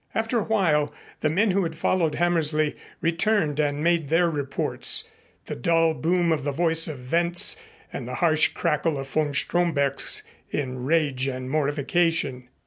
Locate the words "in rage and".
10.49-11.51